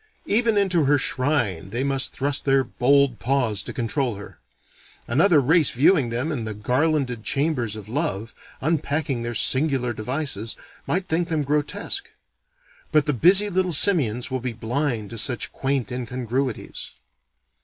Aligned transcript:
Even 0.25 0.57
into 0.57 0.85
her 0.85 0.97
shrine 0.97 1.69
they 1.69 1.83
must 1.83 2.11
thrust 2.11 2.43
their 2.43 2.63
bold 2.63 3.19
paws 3.19 3.61
to 3.61 3.71
control 3.71 4.15
her. 4.15 4.39
Another 5.07 5.39
race 5.39 5.69
viewing 5.69 6.09
them 6.09 6.31
in 6.31 6.43
the 6.43 6.55
garlanded 6.55 7.23
chambers 7.23 7.75
of 7.75 7.87
love, 7.87 8.33
unpacking 8.61 9.21
their 9.21 9.35
singular 9.35 9.93
devices, 9.93 10.55
might 10.87 11.07
think 11.07 11.27
them 11.29 11.43
grotesque: 11.43 12.09
but 12.91 13.05
the 13.05 13.13
busy 13.13 13.47
little 13.47 13.73
simians 13.73 14.31
will 14.31 14.41
be 14.41 14.53
blind 14.53 15.11
to 15.11 15.19
such 15.19 15.53
quaint 15.53 15.91
incongruities. 15.91 16.93